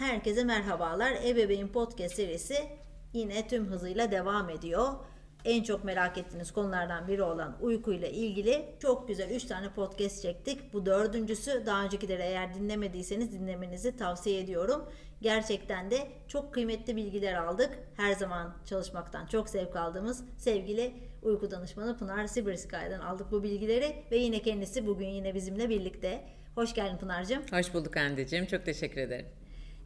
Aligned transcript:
Herkese 0.00 0.44
merhabalar. 0.44 1.12
Ebeveyn 1.24 1.68
Podcast 1.68 2.14
serisi 2.14 2.56
yine 3.12 3.48
tüm 3.48 3.66
hızıyla 3.66 4.10
devam 4.10 4.50
ediyor. 4.50 4.88
En 5.44 5.62
çok 5.62 5.84
merak 5.84 6.18
ettiğiniz 6.18 6.50
konulardan 6.52 7.08
biri 7.08 7.22
olan 7.22 7.56
uykuyla 7.60 8.08
ilgili 8.08 8.64
çok 8.78 9.08
güzel 9.08 9.30
3 9.30 9.44
tane 9.44 9.72
podcast 9.72 10.22
çektik. 10.22 10.72
Bu 10.72 10.86
dördüncüsü. 10.86 11.62
Daha 11.66 11.84
öncekileri 11.84 12.22
eğer 12.22 12.54
dinlemediyseniz 12.54 13.32
dinlemenizi 13.32 13.96
tavsiye 13.96 14.40
ediyorum. 14.40 14.88
Gerçekten 15.22 15.90
de 15.90 16.08
çok 16.28 16.54
kıymetli 16.54 16.96
bilgiler 16.96 17.34
aldık. 17.34 17.78
Her 17.96 18.12
zaman 18.12 18.56
çalışmaktan 18.66 19.26
çok 19.26 19.48
zevk 19.48 19.76
aldığımız 19.76 20.24
sevgili 20.38 20.92
uyku 21.22 21.50
danışmanı 21.50 21.98
Pınar 21.98 22.26
Sibirskay'dan 22.26 23.00
aldık 23.00 23.32
bu 23.32 23.42
bilgileri 23.42 24.04
ve 24.10 24.16
yine 24.16 24.42
kendisi 24.42 24.86
bugün 24.86 25.08
yine 25.08 25.34
bizimle 25.34 25.68
birlikte. 25.68 26.24
Hoş 26.54 26.74
geldin 26.74 26.98
Pınar'cığım. 26.98 27.42
Hoş 27.50 27.74
bulduk 27.74 27.96
Hande'ciğim. 27.96 28.46
Çok 28.46 28.64
teşekkür 28.64 29.00
ederim. 29.00 29.26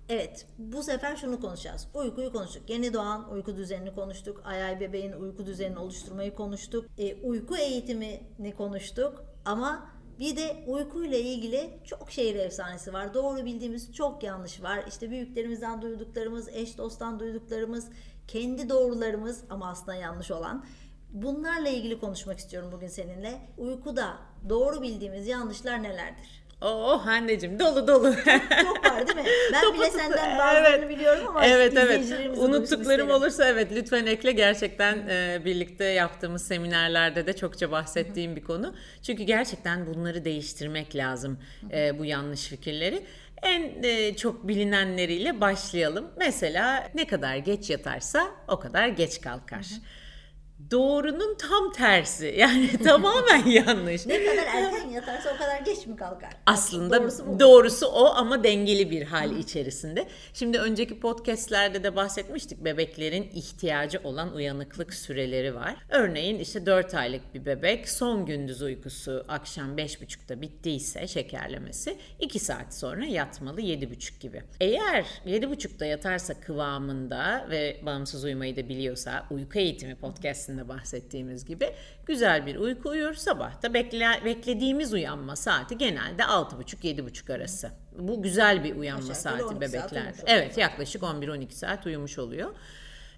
Evet, 0.08 0.46
bu 0.58 0.82
sefer 0.82 1.16
şunu 1.16 1.40
konuşacağız. 1.40 1.88
Uykuyu 1.94 2.32
konuştuk. 2.32 2.70
Yeni 2.70 2.92
doğan 2.92 3.32
uyku 3.32 3.56
düzenini 3.56 3.94
konuştuk. 3.94 4.42
Ayay 4.44 4.80
bebeğin 4.80 5.12
uyku 5.12 5.46
düzenini 5.46 5.78
oluşturmayı 5.78 6.34
konuştuk. 6.34 6.86
E, 6.98 7.14
uyku 7.14 7.56
eğitimini 7.56 8.54
konuştuk. 8.56 9.24
Ama 9.44 9.90
bir 10.18 10.36
de 10.36 10.64
uykuyla 10.66 11.18
ilgili 11.18 11.80
çok 11.84 12.10
şehir 12.10 12.36
efsanesi 12.36 12.92
var. 12.92 13.14
Doğru 13.14 13.44
bildiğimiz 13.44 13.92
çok 13.92 14.22
yanlış 14.22 14.62
var. 14.62 14.84
İşte 14.88 15.10
büyüklerimizden 15.10 15.82
duyduklarımız, 15.82 16.48
eş 16.48 16.78
dosttan 16.78 17.20
duyduklarımız, 17.20 17.88
kendi 18.28 18.68
doğrularımız 18.68 19.44
ama 19.50 19.70
aslında 19.70 19.94
yanlış 19.94 20.30
olan. 20.30 20.64
Bunlarla 21.10 21.68
ilgili 21.68 22.00
konuşmak 22.00 22.38
istiyorum 22.38 22.70
bugün 22.72 22.88
seninle. 22.88 23.40
Uykuda 23.58 24.16
doğru 24.48 24.82
bildiğimiz 24.82 25.26
yanlışlar 25.26 25.82
nelerdir? 25.82 26.43
Oh 26.60 27.06
Hande'cim 27.06 27.58
dolu 27.58 27.88
dolu. 27.88 28.14
Çok 28.62 28.84
var 28.84 29.06
değil 29.06 29.18
mi? 29.18 29.24
Ben 29.52 29.62
Topu 29.62 29.78
bile 29.80 29.90
senden 29.90 30.38
bazılarını 30.38 30.68
evet. 30.68 30.88
biliyorum 30.88 31.26
ama 31.28 31.46
Evet 31.46 31.72
evet. 31.76 32.04
Unuttuklarım 32.38 33.10
olursa 33.10 33.48
evet 33.48 33.68
lütfen 33.72 34.06
ekle. 34.06 34.32
Gerçekten 34.32 35.08
e, 35.08 35.42
birlikte 35.44 35.84
yaptığımız 35.84 36.46
seminerlerde 36.46 37.26
de 37.26 37.32
çokça 37.32 37.70
bahsettiğim 37.70 38.36
bir 38.36 38.44
konu. 38.44 38.74
Çünkü 39.02 39.22
gerçekten 39.22 39.86
bunları 39.86 40.24
değiştirmek 40.24 40.96
lazım 40.96 41.38
e, 41.72 41.98
bu 41.98 42.04
yanlış 42.04 42.46
fikirleri. 42.46 43.06
En 43.42 43.82
e, 43.82 44.16
çok 44.16 44.48
bilinenleriyle 44.48 45.40
başlayalım. 45.40 46.10
Mesela 46.16 46.88
ne 46.94 47.06
kadar 47.06 47.36
geç 47.36 47.70
yatarsa 47.70 48.26
o 48.48 48.58
kadar 48.58 48.88
geç 48.88 49.20
kalkar. 49.20 49.58
Hı 49.58 49.74
hı 49.74 50.03
doğrunun 50.70 51.36
tam 51.38 51.72
tersi. 51.72 52.34
Yani 52.44 52.68
tamamen 52.84 53.46
yanlış. 53.46 54.06
ne 54.06 54.24
kadar 54.24 54.46
erken 54.46 54.88
yatarsa 54.90 55.32
o 55.34 55.38
kadar 55.38 55.60
geç 55.60 55.86
mi 55.86 55.96
kalkar? 55.96 56.30
Aslında 56.46 57.02
doğrusu, 57.02 57.40
doğrusu 57.40 57.86
o 57.86 58.04
ama 58.14 58.44
dengeli 58.44 58.90
bir 58.90 59.02
hal 59.02 59.36
içerisinde. 59.36 60.08
Şimdi 60.34 60.58
önceki 60.58 61.00
podcastlerde 61.00 61.82
de 61.82 61.96
bahsetmiştik 61.96 62.64
bebeklerin 62.64 63.30
ihtiyacı 63.34 64.00
olan 64.04 64.34
uyanıklık 64.34 64.94
süreleri 64.94 65.54
var. 65.54 65.76
Örneğin 65.88 66.38
işte 66.38 66.66
4 66.66 66.94
aylık 66.94 67.34
bir 67.34 67.46
bebek 67.46 67.88
son 67.88 68.26
gündüz 68.26 68.62
uykusu 68.62 69.24
akşam 69.28 69.76
5.30'da 69.78 70.40
bittiyse 70.40 71.06
şekerlemesi 71.06 71.98
2 72.20 72.38
saat 72.38 72.74
sonra 72.74 73.04
yatmalı 73.04 73.60
7.30 73.60 74.20
gibi. 74.20 74.42
Eğer 74.60 75.04
7.30'da 75.26 75.86
yatarsa 75.86 76.40
kıvamında 76.40 77.46
ve 77.50 77.80
bağımsız 77.86 78.24
uyumayı 78.24 78.56
da 78.56 78.68
biliyorsa 78.68 79.26
uyku 79.30 79.58
eğitimi 79.58 79.94
podcastinde 79.94 80.53
hikayesinde 80.54 80.68
bahsettiğimiz 80.68 81.44
gibi 81.44 81.74
güzel 82.06 82.46
bir 82.46 82.56
uyku 82.56 82.88
uyur. 82.88 83.14
Sabah 83.14 83.62
da 83.62 83.74
bekle, 83.74 84.20
beklediğimiz 84.24 84.92
uyanma 84.92 85.36
saati 85.36 85.78
genelde 85.78 86.22
6.30-7.30 86.22 87.34
arası. 87.34 87.70
Bu 87.98 88.22
güzel 88.22 88.64
bir 88.64 88.76
uyanma 88.76 89.04
Aşağı 89.04 89.14
saati 89.14 89.60
bebeklerde. 89.60 90.12
Saat 90.12 90.24
evet 90.26 90.58
yaklaşık 90.58 91.02
11-12 91.02 91.50
saat 91.52 91.86
uyumuş 91.86 92.18
oluyor. 92.18 92.54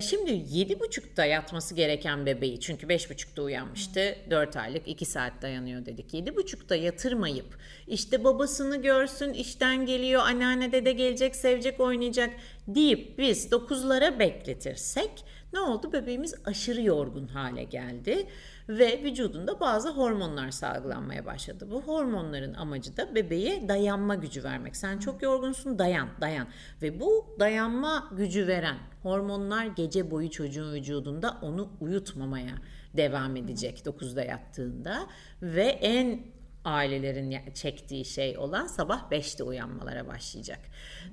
Şimdi 0.01 0.31
7.30'da 0.31 1.25
yatması 1.25 1.75
gereken 1.75 2.27
bebeği 2.27 2.61
çünkü 2.61 2.87
5.30'da 2.87 3.43
uyanmıştı. 3.43 4.17
4 4.31 4.57
aylık 4.57 4.89
2 4.89 5.05
saat 5.05 5.43
dayanıyor 5.43 5.87
dedik. 5.87 6.15
7.30'da 6.15 6.77
yatırmayıp 6.77 7.59
işte 7.87 8.25
babasını 8.25 8.83
görsün 8.83 9.33
işten 9.33 9.87
geliyor 9.87 10.23
anneanne 10.23 10.73
dede 10.73 10.93
gelecek 10.93 11.37
sevecek 11.37 11.81
oynayacak 11.81 12.31
deyip 12.69 13.19
biz 13.19 13.47
9'lara 13.47 14.19
bekletirsek 14.19 15.11
ne 15.53 15.61
oldu? 15.61 15.93
Bebeğimiz 15.93 16.35
aşırı 16.45 16.83
yorgun 16.83 17.27
hale 17.27 17.65
geldi 17.65 18.27
ve 18.69 19.03
vücudunda 19.03 19.61
bazı 19.61 19.91
hormonlar 19.91 20.51
salgılanmaya 20.51 21.27
başladı. 21.27 21.69
Bu 21.71 21.83
hormonların 21.83 22.55
amacı 22.55 22.97
da 22.97 23.15
bebeğe 23.15 23.69
dayanma 23.69 24.15
gücü 24.15 24.45
vermek. 24.45 24.77
Sen 24.77 24.99
çok 24.99 25.23
yorgunsun 25.23 25.79
dayan 25.79 26.09
dayan 26.21 26.49
ve 26.83 27.01
bu 27.01 27.37
dayanma 27.41 28.11
gücü 28.17 28.47
veren 28.47 28.77
hormonlar 29.03 29.67
gece 29.67 30.11
boyu 30.11 30.31
çocuğun 30.31 30.75
vücudunda 30.75 31.39
onu 31.43 31.69
uyutmamaya 31.81 32.55
devam 32.97 33.37
edecek 33.37 33.83
9'da 33.87 34.25
yattığında 34.25 35.07
ve 35.43 35.63
en 35.63 36.36
ailelerin 36.67 37.53
çektiği 37.55 38.05
şey 38.05 38.39
olan 38.39 38.67
sabah 38.67 39.11
5'te 39.11 39.45
uyanmalara 39.45 40.07
başlayacak. 40.07 40.59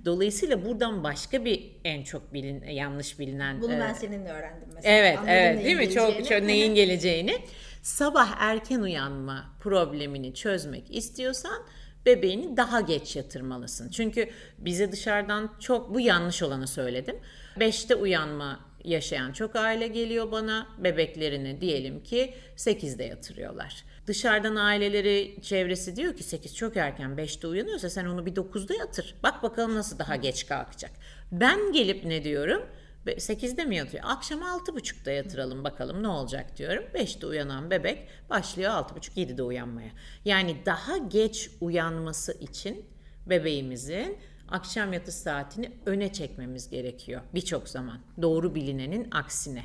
Dolayısıyla 0.05 0.65
buradan 0.65 1.03
başka 1.03 1.45
bir 1.45 1.71
en 1.83 2.03
çok 2.03 2.33
bilin 2.33 2.63
yanlış 2.63 3.19
bilinen 3.19 3.61
Bunu 3.61 3.71
ben 3.71 3.93
e, 3.93 3.95
seninle 3.95 4.29
öğrendim 4.29 4.69
mesela. 4.75 4.93
Evet, 4.93 5.17
Anladım 5.17 5.33
evet 5.33 5.65
değil 5.65 5.77
mi? 5.77 5.91
Çok 5.91 6.25
çok 6.25 6.43
neyin 6.43 6.75
geleceğini. 6.75 7.37
Sabah 7.81 8.35
erken 8.39 8.79
uyanma 8.79 9.45
problemini 9.59 10.33
çözmek 10.33 10.95
istiyorsan 10.95 11.65
bebeğini 12.05 12.57
daha 12.57 12.81
geç 12.81 13.15
yatırmalısın. 13.15 13.89
Çünkü 13.89 14.29
bize 14.57 14.91
dışarıdan 14.91 15.51
çok 15.59 15.93
bu 15.93 15.99
yanlış 15.99 16.43
olanı 16.43 16.67
söyledim. 16.67 17.15
5'te 17.57 17.95
uyanma 17.95 18.59
yaşayan 18.83 19.31
çok 19.31 19.55
aile 19.55 19.87
geliyor 19.87 20.31
bana. 20.31 20.67
Bebeklerini 20.77 21.61
diyelim 21.61 22.03
ki 22.03 22.33
8'de 22.57 23.03
yatırıyorlar. 23.03 23.83
Dışarıdan 24.07 24.55
aileleri 24.55 25.37
çevresi 25.41 25.95
diyor 25.95 26.15
ki 26.15 26.23
8 26.23 26.55
çok 26.55 26.77
erken 26.77 27.11
5'te 27.11 27.47
uyanıyorsa 27.47 27.89
sen 27.89 28.05
onu 28.05 28.25
bir 28.25 28.35
9'da 28.35 28.73
yatır. 28.73 29.15
Bak 29.23 29.43
bakalım 29.43 29.75
nasıl 29.75 29.99
daha 29.99 30.15
geç 30.15 30.47
kalkacak. 30.47 30.91
Ben 31.31 31.71
gelip 31.71 32.05
ne 32.05 32.23
diyorum? 32.23 32.63
8'de 33.07 33.65
mi 33.65 33.75
yatıyor? 33.75 34.03
Akşam 34.07 34.39
6.30'da 34.39 35.11
yatıralım 35.11 35.63
bakalım 35.63 36.03
ne 36.03 36.07
olacak 36.07 36.57
diyorum. 36.57 36.83
5'te 36.95 37.27
uyanan 37.27 37.71
bebek 37.71 38.07
başlıyor 38.29 38.71
6.30-7'de 38.71 39.43
uyanmaya. 39.43 39.91
Yani 40.25 40.57
daha 40.65 40.97
geç 40.97 41.49
uyanması 41.61 42.33
için 42.33 42.85
bebeğimizin 43.25 44.17
akşam 44.53 44.93
yatış 44.93 45.15
saatini 45.15 45.71
öne 45.85 46.13
çekmemiz 46.13 46.69
gerekiyor 46.69 47.21
birçok 47.33 47.69
zaman. 47.69 47.99
Doğru 48.21 48.55
bilinenin 48.55 49.07
aksine. 49.11 49.63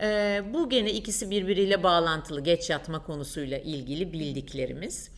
Ee, 0.00 0.42
bu 0.52 0.68
gene 0.68 0.92
ikisi 0.92 1.30
birbiriyle 1.30 1.82
bağlantılı 1.82 2.40
geç 2.40 2.70
yatma 2.70 3.04
konusuyla 3.04 3.58
ilgili 3.58 4.12
bildiklerimiz. 4.12 5.10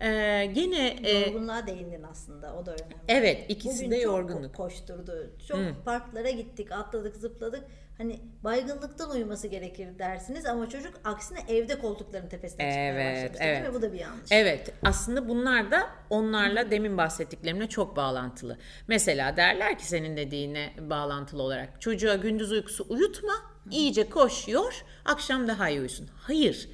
Ee, 0.00 0.50
gene 0.54 0.96
e, 1.02 1.18
yorgunluğa 1.18 1.66
değindin 1.66 2.02
aslında 2.02 2.56
o 2.56 2.66
da 2.66 2.72
önemli. 2.72 2.94
Evet 3.08 3.44
ikisi 3.48 3.78
Bugün 3.78 3.90
de 3.90 3.96
yorgunluk. 3.96 4.44
Çok 4.44 4.54
koşturdu. 4.54 5.30
Çok 5.48 5.58
Hı. 5.58 5.74
parklara 5.84 6.30
gittik, 6.30 6.72
atladık, 6.72 7.16
zıpladık. 7.16 7.64
Hani 7.98 8.20
baygınlıktan 8.44 9.10
uyuması 9.10 9.48
gerekir 9.48 9.98
dersiniz 9.98 10.46
ama 10.46 10.68
çocuk 10.68 11.00
aksine 11.04 11.38
evde 11.48 11.78
koltukların 11.78 12.28
tepesine 12.28 12.62
evet, 12.62 12.72
çıkmaya 12.72 13.14
başlamıştı 13.14 13.44
evet. 13.44 13.62
değil 13.62 13.68
mi? 13.68 13.74
Bu 13.74 13.82
da 13.82 13.92
bir 13.92 13.98
yanlış. 13.98 14.32
Evet. 14.32 14.74
Aslında 14.82 15.28
bunlar 15.28 15.70
da 15.70 15.86
onlarla 16.10 16.62
Hı. 16.64 16.70
demin 16.70 16.98
bahsettiklerimle 16.98 17.68
çok 17.68 17.96
bağlantılı. 17.96 18.58
Mesela 18.88 19.36
derler 19.36 19.78
ki 19.78 19.86
senin 19.86 20.16
dediğine 20.16 20.72
bağlantılı 20.80 21.42
olarak 21.42 21.80
çocuğa 21.80 22.14
gündüz 22.14 22.52
uykusu 22.52 22.86
uyutma, 22.88 23.32
Hı. 23.32 23.70
iyice 23.70 24.10
koşuyor, 24.10 24.84
akşam 25.04 25.48
daha 25.48 25.68
iyi 25.68 25.80
uyusun. 25.80 26.08
Hayır. 26.14 26.68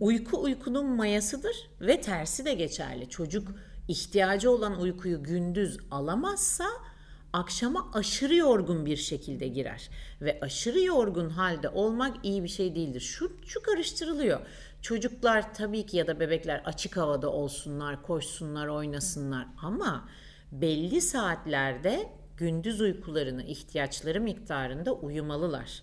Uyku 0.00 0.42
uykunun 0.42 0.86
mayasıdır 0.86 1.70
ve 1.80 2.00
tersi 2.00 2.44
de 2.44 2.54
geçerli. 2.54 3.08
Çocuk 3.08 3.48
ihtiyacı 3.88 4.50
olan 4.50 4.80
uykuyu 4.80 5.22
gündüz 5.22 5.78
alamazsa 5.90 6.64
akşama 7.32 7.90
aşırı 7.94 8.34
yorgun 8.34 8.86
bir 8.86 8.96
şekilde 8.96 9.48
girer 9.48 9.90
ve 10.20 10.38
aşırı 10.42 10.80
yorgun 10.80 11.28
halde 11.28 11.68
olmak 11.68 12.16
iyi 12.22 12.44
bir 12.44 12.48
şey 12.48 12.74
değildir. 12.74 13.00
Şu, 13.00 13.32
şu 13.46 13.62
karıştırılıyor. 13.62 14.40
Çocuklar 14.82 15.54
tabii 15.54 15.86
ki 15.86 15.96
ya 15.96 16.06
da 16.06 16.20
bebekler 16.20 16.62
açık 16.64 16.96
havada 16.96 17.30
olsunlar, 17.30 18.02
koşsunlar, 18.02 18.66
oynasınlar 18.66 19.46
ama 19.62 20.08
belli 20.52 21.00
saatlerde 21.00 22.10
gündüz 22.36 22.80
uykularını 22.80 23.42
ihtiyaçları 23.42 24.20
miktarında 24.20 24.92
uyumalılar. 24.92 25.82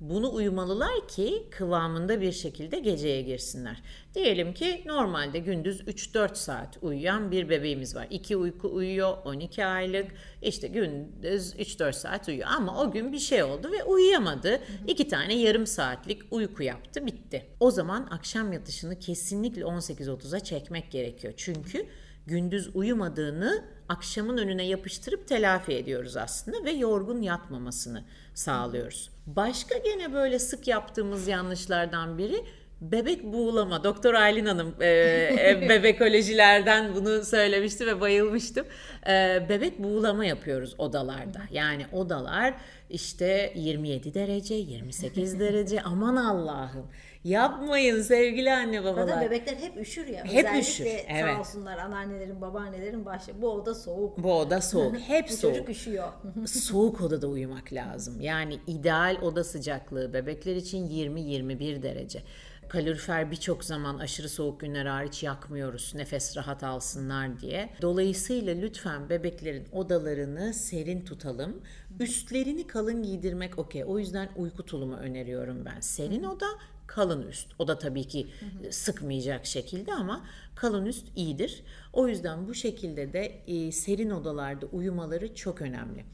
Bunu 0.00 0.34
uyumalılar 0.34 1.08
ki 1.08 1.46
kıvamında 1.50 2.20
bir 2.20 2.32
şekilde 2.32 2.78
geceye 2.78 3.22
girsinler. 3.22 3.82
Diyelim 4.14 4.54
ki 4.54 4.82
normalde 4.86 5.38
gündüz 5.38 5.80
3-4 5.80 6.34
saat 6.34 6.78
uyuyan 6.82 7.30
bir 7.30 7.48
bebeğimiz 7.48 7.96
var. 7.96 8.06
2 8.10 8.36
uyku 8.36 8.74
uyuyor 8.74 9.16
12 9.24 9.66
aylık 9.66 10.06
işte 10.42 10.68
gündüz 10.68 11.54
3-4 11.54 11.92
saat 11.92 12.28
uyuyor 12.28 12.48
ama 12.56 12.82
o 12.82 12.90
gün 12.90 13.12
bir 13.12 13.18
şey 13.18 13.42
oldu 13.42 13.72
ve 13.72 13.84
uyuyamadı. 13.84 14.60
2 14.86 15.08
tane 15.08 15.34
yarım 15.34 15.66
saatlik 15.66 16.22
uyku 16.30 16.62
yaptı 16.62 17.06
bitti. 17.06 17.46
O 17.60 17.70
zaman 17.70 18.08
akşam 18.10 18.52
yatışını 18.52 18.98
kesinlikle 18.98 19.62
18-30'a 19.62 20.40
çekmek 20.40 20.90
gerekiyor. 20.90 21.34
Çünkü 21.36 21.86
gündüz 22.26 22.76
uyumadığını 22.76 23.75
akşamın 23.88 24.38
önüne 24.38 24.66
yapıştırıp 24.66 25.28
telafi 25.28 25.72
ediyoruz 25.72 26.16
aslında 26.16 26.64
ve 26.64 26.70
yorgun 26.70 27.22
yatmamasını 27.22 28.04
sağlıyoruz. 28.34 29.10
Başka 29.26 29.78
gene 29.78 30.12
böyle 30.12 30.38
sık 30.38 30.68
yaptığımız 30.68 31.28
yanlışlardan 31.28 32.18
biri 32.18 32.44
bebek 32.80 33.24
buğulama. 33.24 33.84
Doktor 33.84 34.14
Aylin 34.14 34.46
Hanım 34.46 34.74
e, 34.82 35.66
bebekolojilerden 35.68 36.94
bunu 36.94 37.24
söylemişti 37.24 37.86
ve 37.86 38.00
bayılmıştım. 38.00 38.66
E, 39.08 39.46
bebek 39.48 39.78
buğulama 39.78 40.24
yapıyoruz 40.24 40.74
odalarda. 40.78 41.40
Yani 41.50 41.86
odalar 41.92 42.54
işte 42.90 43.52
27 43.54 44.14
derece, 44.14 44.54
28 44.54 45.40
derece. 45.40 45.82
Aman 45.82 46.16
Allah'ım. 46.16 46.86
Yapmayın 47.24 48.02
sevgili 48.02 48.52
anne 48.52 48.84
babalar. 48.84 49.06
Zaten 49.06 49.30
bebekler 49.30 49.56
hep 49.56 49.76
üşür 49.76 50.06
ya. 50.06 50.24
Hep 50.24 50.44
Özellikle 50.44 50.58
üşür, 50.60 50.84
sağ 50.84 50.90
evet. 51.08 51.38
olsunlar 51.40 51.78
anneannelerin, 51.78 52.40
babaannelerin 52.40 53.04
başı. 53.04 53.42
Bu 53.42 53.50
oda 53.50 53.74
soğuk. 53.74 54.22
Bu 54.22 54.32
oda 54.32 54.60
soğuk. 54.60 54.96
Hep 55.06 55.30
soğuk. 55.30 55.54
çocuk 55.54 55.68
üşüyor. 55.68 56.08
soğuk 56.46 57.00
odada 57.00 57.26
uyumak 57.26 57.72
lazım. 57.72 58.20
Yani 58.20 58.58
ideal 58.66 59.16
oda 59.22 59.44
sıcaklığı 59.44 60.12
bebekler 60.12 60.56
için 60.56 60.88
20-21 60.88 61.82
derece. 61.82 62.22
Kalorifer 62.68 63.30
birçok 63.30 63.64
zaman 63.64 63.98
aşırı 63.98 64.28
soğuk 64.28 64.60
günler 64.60 64.86
hariç 64.86 65.22
yakmıyoruz 65.22 65.92
nefes 65.94 66.36
rahat 66.36 66.64
alsınlar 66.64 67.40
diye. 67.40 67.70
Dolayısıyla 67.82 68.54
lütfen 68.54 69.08
bebeklerin 69.08 69.66
odalarını 69.72 70.54
serin 70.54 71.04
tutalım. 71.04 71.62
Üstlerini 72.00 72.66
kalın 72.66 73.02
giydirmek 73.02 73.58
okey. 73.58 73.84
O 73.84 73.98
yüzden 73.98 74.28
uyku 74.36 74.66
tulumu 74.66 74.96
öneriyorum 74.96 75.64
ben. 75.64 75.80
Serin 75.80 76.24
oda, 76.24 76.46
kalın 76.86 77.22
üst. 77.22 77.48
O 77.58 77.68
da 77.68 77.78
tabii 77.78 78.04
ki 78.04 78.26
sıkmayacak 78.70 79.46
şekilde 79.46 79.94
ama 79.94 80.26
kalın 80.54 80.86
üst 80.86 81.06
iyidir. 81.16 81.62
O 81.92 82.08
yüzden 82.08 82.48
bu 82.48 82.54
şekilde 82.54 83.12
de 83.12 83.42
e, 83.46 83.72
serin 83.72 84.10
odalarda 84.10 84.66
uyumaları 84.66 85.34
çok 85.34 85.62
önemli. 85.62 86.04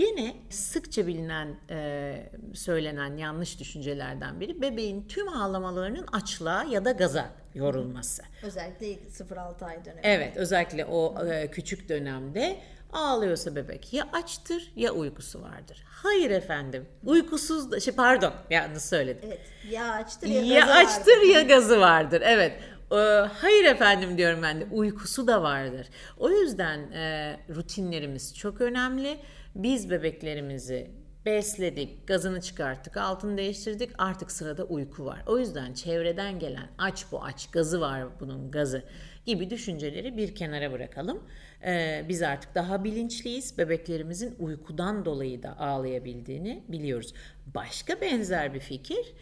Gene 0.00 0.36
sıkça 0.50 1.06
bilinen, 1.06 1.56
e, 1.70 2.30
söylenen 2.54 3.16
yanlış 3.16 3.60
düşüncelerden 3.60 4.40
biri 4.40 4.62
bebeğin 4.62 5.08
tüm 5.08 5.28
ağlamalarının 5.28 6.06
açlığa 6.12 6.64
ya 6.64 6.84
da 6.84 6.92
gaza 6.92 7.30
yorulması. 7.54 8.22
Özellikle 8.42 8.86
ilk 8.86 9.00
0-6 9.10 9.64
ay 9.64 9.84
dönemi. 9.84 10.00
Evet, 10.02 10.36
özellikle 10.36 10.84
o 10.84 11.26
e, 11.26 11.50
küçük 11.50 11.88
dönemde 11.88 12.56
ağlıyorsa 12.92 13.56
bebek 13.56 13.92
ya 13.92 14.08
açtır 14.12 14.72
ya 14.76 14.92
uykusu 14.92 15.42
vardır. 15.42 15.84
Hayır 15.86 16.30
efendim, 16.30 16.86
uykusuz 17.04 17.70
da, 17.72 17.80
şey 17.80 17.94
pardon, 17.94 18.32
yanlış 18.50 18.82
söyledim. 18.82 19.22
Evet. 19.26 19.40
Ya 19.70 19.92
açtır 19.92 20.26
ya, 20.28 20.42
Ya 20.42 20.60
gazı 20.60 20.72
açtır 20.72 21.16
vardır. 21.16 21.34
ya 21.34 21.42
gazı 21.42 21.80
vardır. 21.80 22.22
Evet. 22.24 22.60
Ee, 22.92 22.96
Hayır 23.40 23.64
efendim 23.64 24.18
diyorum 24.18 24.42
ben 24.42 24.60
de 24.60 24.66
uykusu 24.72 25.26
da 25.26 25.42
vardır. 25.42 25.86
O 26.18 26.30
yüzden 26.30 26.78
e, 26.92 27.36
rutinlerimiz 27.54 28.36
çok 28.36 28.60
önemli. 28.60 29.18
Biz 29.54 29.90
bebeklerimizi 29.90 30.90
besledik, 31.26 32.06
gazını 32.06 32.40
çıkarttık, 32.40 32.96
altını 32.96 33.36
değiştirdik. 33.36 33.90
Artık 33.98 34.32
sırada 34.32 34.64
uyku 34.64 35.04
var. 35.04 35.22
O 35.26 35.38
yüzden 35.38 35.72
çevreden 35.72 36.38
gelen 36.38 36.68
aç 36.78 37.06
bu 37.12 37.24
aç, 37.24 37.50
gazı 37.50 37.80
var 37.80 38.20
bunun 38.20 38.50
gazı 38.50 38.82
gibi 39.26 39.50
düşünceleri 39.50 40.16
bir 40.16 40.34
kenara 40.34 40.72
bırakalım. 40.72 41.22
Ee, 41.64 42.04
biz 42.08 42.22
artık 42.22 42.54
daha 42.54 42.84
bilinçliyiz. 42.84 43.58
Bebeklerimizin 43.58 44.36
uykudan 44.38 45.04
dolayı 45.04 45.42
da 45.42 45.58
ağlayabildiğini 45.58 46.64
biliyoruz. 46.68 47.14
Başka 47.54 48.00
benzer 48.00 48.54
bir 48.54 48.60
fikir 48.60 49.12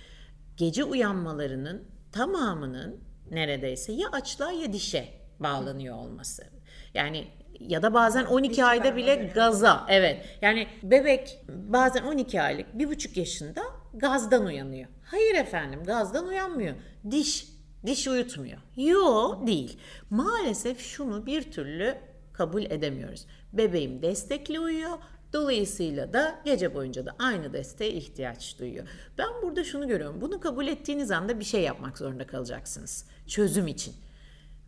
gece 0.56 0.84
uyanmalarının 0.84 1.84
tamamının 2.12 3.00
neredeyse 3.30 3.92
ya 3.92 4.08
açlığa 4.12 4.52
ya 4.52 4.72
dişe 4.72 5.08
bağlanıyor 5.40 5.96
olması. 5.96 6.57
Yani 6.94 7.26
ya 7.60 7.82
da 7.82 7.94
bazen 7.94 8.24
12 8.24 8.50
Diş 8.52 8.58
ayda 8.58 8.76
çıkarma 8.76 8.96
bile 8.96 9.16
dönemi. 9.16 9.32
gaza. 9.32 9.86
Evet. 9.88 10.38
Yani 10.42 10.66
bebek 10.82 11.38
bazen 11.48 12.02
12 12.02 12.42
aylık, 12.42 12.78
bir 12.78 12.88
buçuk 12.88 13.16
yaşında 13.16 13.62
gazdan 13.94 14.46
uyanıyor. 14.46 14.88
Hayır 15.04 15.34
efendim 15.34 15.84
gazdan 15.84 16.26
uyanmıyor. 16.26 16.74
Diş, 17.10 17.48
diş 17.86 18.08
uyutmuyor. 18.08 18.58
Yo 18.76 19.46
değil. 19.46 19.78
Maalesef 20.10 20.80
şunu 20.80 21.26
bir 21.26 21.52
türlü 21.52 21.94
kabul 22.32 22.62
edemiyoruz. 22.62 23.26
Bebeğim 23.52 24.02
destekli 24.02 24.60
uyuyor. 24.60 24.98
Dolayısıyla 25.32 26.12
da 26.12 26.40
gece 26.44 26.74
boyunca 26.74 27.06
da 27.06 27.16
aynı 27.18 27.52
desteğe 27.52 27.90
ihtiyaç 27.92 28.58
duyuyor. 28.58 28.88
Ben 29.18 29.28
burada 29.42 29.64
şunu 29.64 29.88
görüyorum. 29.88 30.20
Bunu 30.20 30.40
kabul 30.40 30.66
ettiğiniz 30.66 31.10
anda 31.10 31.40
bir 31.40 31.44
şey 31.44 31.62
yapmak 31.62 31.98
zorunda 31.98 32.26
kalacaksınız. 32.26 33.06
Çözüm 33.26 33.66
için. 33.66 33.94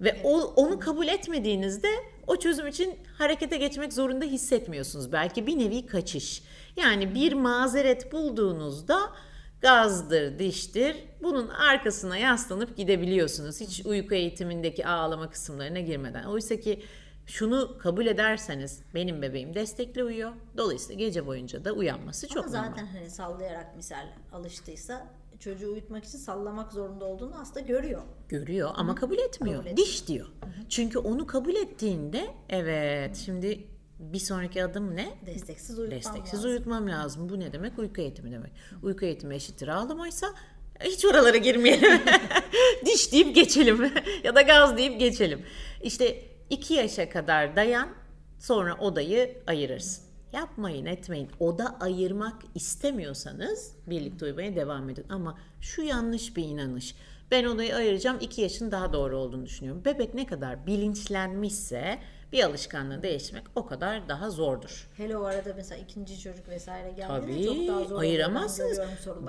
Ve 0.00 0.20
o, 0.24 0.40
onu 0.40 0.78
kabul 0.78 1.08
etmediğinizde 1.08 1.88
o 2.26 2.36
çözüm 2.36 2.66
için 2.66 2.98
harekete 3.18 3.56
geçmek 3.56 3.92
zorunda 3.92 4.24
hissetmiyorsunuz. 4.24 5.12
Belki 5.12 5.46
bir 5.46 5.58
nevi 5.58 5.86
kaçış. 5.86 6.42
Yani 6.76 7.14
bir 7.14 7.32
mazeret 7.32 8.12
bulduğunuzda 8.12 9.00
gazdır, 9.60 10.38
diştir. 10.38 10.96
Bunun 11.22 11.48
arkasına 11.48 12.16
yaslanıp 12.16 12.76
gidebiliyorsunuz. 12.76 13.60
Hiç 13.60 13.86
uyku 13.86 14.14
eğitimindeki 14.14 14.86
ağlama 14.86 15.30
kısımlarına 15.30 15.80
girmeden. 15.80 16.24
Oysa 16.24 16.56
ki 16.60 16.82
şunu 17.26 17.78
kabul 17.78 18.06
ederseniz 18.06 18.80
benim 18.94 19.22
bebeğim 19.22 19.54
destekli 19.54 20.04
uyuyor. 20.04 20.32
Dolayısıyla 20.56 21.04
gece 21.06 21.26
boyunca 21.26 21.64
da 21.64 21.72
uyanması 21.72 22.28
çok 22.28 22.44
Ama 22.46 22.56
normal. 22.56 22.68
zaten 22.68 22.86
hani 22.86 23.10
sallayarak 23.10 23.76
misal 23.76 24.06
alıştıysa 24.32 25.06
çocuğu 25.40 25.72
uyutmak 25.72 26.04
için 26.04 26.18
sallamak 26.18 26.72
zorunda 26.72 27.04
olduğunu 27.04 27.40
aslında 27.40 27.60
görüyor. 27.60 28.02
Görüyor 28.28 28.70
ama 28.74 28.94
kabul 28.94 29.18
etmiyor. 29.18 29.56
Kabul 29.56 29.70
etmiyor. 29.70 29.88
Diş 29.88 30.08
diyor. 30.08 30.26
Çünkü 30.68 30.98
onu 30.98 31.26
kabul 31.26 31.54
ettiğinde 31.54 32.34
evet 32.48 33.16
şimdi 33.16 33.66
bir 33.98 34.18
sonraki 34.18 34.64
adım 34.64 34.96
ne? 34.96 35.18
Desteksiz 35.26 35.78
uyutmam 35.78 35.98
Desteksiz 35.98 36.34
lazım. 36.38 36.50
uyutmam 36.50 36.88
lazım. 36.88 37.28
Bu 37.28 37.40
ne 37.40 37.52
demek? 37.52 37.78
Uyku 37.78 38.00
eğitimi 38.00 38.30
demek. 38.30 38.52
Uyku 38.82 39.04
eğitimi 39.04 39.34
eşittir 39.34 39.68
ağlamaysa 39.68 40.26
hiç 40.80 41.04
oralara 41.04 41.36
girmeyelim. 41.36 42.00
Diş 42.86 43.12
deyip 43.12 43.34
geçelim. 43.34 43.92
ya 44.24 44.34
da 44.34 44.42
gaz 44.42 44.76
deyip 44.76 45.00
geçelim. 45.00 45.42
İşte 45.82 46.22
iki 46.50 46.74
yaşa 46.74 47.08
kadar 47.08 47.56
dayan 47.56 47.88
sonra 48.38 48.74
odayı 48.78 49.38
ayırırsın. 49.46 50.09
Yapmayın 50.32 50.86
etmeyin. 50.86 51.28
Oda 51.40 51.76
ayırmak 51.80 52.42
istemiyorsanız 52.54 53.72
birlikte 53.86 54.24
uyumaya 54.24 54.56
devam 54.56 54.90
edin. 54.90 55.06
Ama 55.08 55.38
şu 55.60 55.82
yanlış 55.82 56.36
bir 56.36 56.44
inanış. 56.44 56.94
Ben 57.30 57.44
odayı 57.44 57.76
ayıracağım 57.76 58.18
iki 58.20 58.40
yaşın 58.40 58.70
daha 58.70 58.92
doğru 58.92 59.18
olduğunu 59.18 59.46
düşünüyorum. 59.46 59.84
Bebek 59.84 60.14
ne 60.14 60.26
kadar 60.26 60.66
bilinçlenmişse 60.66 61.98
bir 62.32 62.44
alışkanlığı 62.44 63.02
değiştirmek 63.02 63.44
o 63.54 63.66
kadar 63.66 64.08
daha 64.08 64.30
zordur. 64.30 64.88
Hele 64.96 65.16
o 65.16 65.22
arada 65.24 65.54
mesela 65.56 65.80
ikinci 65.82 66.20
çocuk 66.20 66.48
vesaire 66.48 66.90
geldiğinde 66.90 67.20
Tabii 67.20 67.44
çok 67.66 67.76
daha 67.76 67.84
zor. 67.84 68.00
ayıramazsınız. 68.00 68.80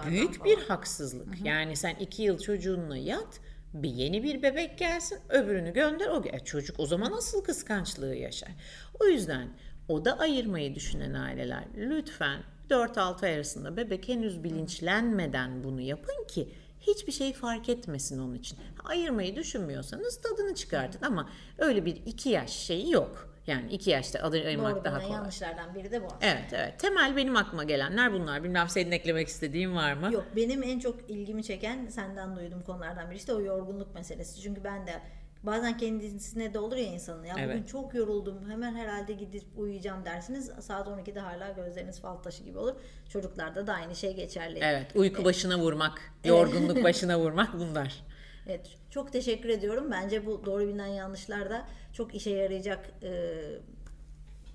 Büyük 0.09 0.33
falan. 0.33 0.45
bir 0.45 0.57
haksızlık. 0.57 1.45
Yani 1.45 1.75
sen 1.75 1.95
iki 1.95 2.23
yıl 2.23 2.39
çocuğunla 2.39 2.97
yat, 2.97 3.39
bir 3.73 3.89
yeni 3.89 4.23
bir 4.23 4.41
bebek 4.41 4.77
gelsin, 4.77 5.19
öbürünü 5.29 5.73
gönder. 5.73 6.07
O 6.07 6.23
çocuk 6.45 6.79
o 6.79 6.85
zaman 6.85 7.11
asıl 7.11 7.43
kıskançlığı 7.43 8.15
yaşar. 8.15 8.51
O 8.99 9.05
yüzden 9.05 9.47
oda 9.87 10.19
ayırmayı 10.19 10.75
düşünen 10.75 11.13
aileler 11.13 11.63
lütfen 11.77 12.39
4-6 12.69 13.25
ay 13.25 13.35
arasında 13.35 13.77
bebek 13.77 14.07
henüz 14.09 14.43
bilinçlenmeden 14.43 15.63
bunu 15.63 15.81
yapın 15.81 16.27
ki 16.27 16.49
hiçbir 16.81 17.11
şey 17.11 17.33
fark 17.33 17.69
etmesin 17.69 18.19
onun 18.19 18.35
için. 18.35 18.57
Ayırmayı 18.83 19.35
düşünmüyorsanız 19.35 20.21
tadını 20.21 20.55
çıkartın 20.55 21.05
ama 21.05 21.29
öyle 21.57 21.85
bir 21.85 21.95
iki 22.05 22.29
yaş 22.29 22.49
şeyi 22.51 22.91
yok. 22.91 23.27
Yani 23.47 23.71
iki 23.71 23.89
yaşta 23.89 24.19
ayırmak 24.19 24.75
Doğru 24.75 24.83
daha 24.83 24.99
kolay. 24.99 25.11
yanlışlardan 25.11 25.75
biri 25.75 25.91
de 25.91 26.01
bu. 26.01 26.05
aslında. 26.05 26.25
Evet 26.25 26.53
evet. 26.53 26.79
Temel 26.79 27.15
benim 27.15 27.35
aklıma 27.35 27.63
gelenler 27.63 28.13
bunlar. 28.13 28.43
Bilmem 28.43 28.69
senin 28.69 28.91
eklemek 28.91 29.27
istediğin 29.27 29.75
var 29.75 29.93
mı? 29.93 30.13
Yok 30.13 30.25
benim 30.35 30.63
en 30.63 30.79
çok 30.79 31.09
ilgimi 31.09 31.43
çeken 31.43 31.87
senden 31.87 32.35
duyduğum 32.35 32.61
konulardan 32.63 33.09
biri 33.09 33.17
işte 33.17 33.33
o 33.33 33.41
yorgunluk 33.41 33.95
meselesi. 33.95 34.41
Çünkü 34.41 34.63
ben 34.63 34.87
de 34.87 35.01
bazen 35.43 35.77
kendisine 35.77 36.53
de 36.53 36.59
olur 36.59 36.75
ya 36.75 36.83
insanın. 36.83 37.23
Ya 37.23 37.33
bugün 37.33 37.43
Evet. 37.45 37.67
çok 37.67 37.93
yoruldum 37.93 38.49
hemen 38.49 38.75
herhalde 38.75 39.13
gidip 39.13 39.43
uyuyacağım 39.57 40.05
dersiniz. 40.05 40.51
Saat 40.59 40.87
12'de 40.87 41.19
hala 41.19 41.51
gözleriniz 41.51 42.01
fal 42.01 42.15
taşı 42.15 42.43
gibi 42.43 42.57
olur. 42.57 42.73
Çocuklarda 43.09 43.67
da 43.67 43.73
aynı 43.73 43.95
şey 43.95 44.15
geçerli. 44.15 44.59
Evet. 44.61 44.87
Uyku 44.95 45.23
başına 45.25 45.59
vurmak, 45.59 46.01
yorgunluk 46.25 46.83
başına 46.83 47.19
vurmak 47.19 47.53
bunlar. 47.53 48.03
Evet, 48.47 48.69
çok 48.89 49.13
teşekkür 49.13 49.49
ediyorum. 49.49 49.91
Bence 49.91 50.25
bu 50.25 50.45
doğru 50.45 50.67
bilinen 50.67 50.87
yanlışlar 50.87 51.49
da 51.49 51.65
çok 51.93 52.15
işe 52.15 52.29
yarayacak 52.29 52.89
e, 53.03 53.39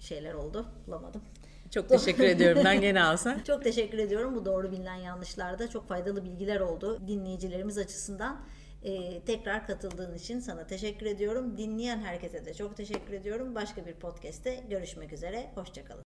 şeyler 0.01 0.35
oldu. 0.35 0.67
Bulamadım. 0.87 1.23
Çok 1.71 1.89
teşekkür 1.89 2.25
ediyorum. 2.25 2.63
Ben 2.65 2.81
gene 2.81 3.03
alsam. 3.03 3.43
Çok 3.47 3.65
teşekkür 3.65 3.99
ediyorum. 3.99 4.35
Bu 4.35 4.45
doğru 4.45 4.73
bilinen 4.73 4.95
yanlışlarda 4.95 5.71
çok 5.71 5.89
faydalı 5.89 6.25
bilgiler 6.25 6.61
oldu 6.61 7.01
dinleyicilerimiz 7.09 7.79
açısından. 7.79 8.41
E, 8.83 9.21
tekrar 9.21 9.67
katıldığın 9.67 10.15
için 10.15 10.41
sana 10.41 10.67
teşekkür 10.67 11.07
ediyorum. 11.07 11.59
Dinleyen 11.59 11.99
herkese 11.99 12.45
de 12.45 12.55
çok 12.55 12.77
teşekkür 12.77 13.13
ediyorum. 13.13 13.55
Başka 13.55 13.87
bir 13.87 13.95
podcast'te 13.95 14.65
görüşmek 14.71 15.13
üzere. 15.13 15.51
Hoşçakalın. 15.55 16.06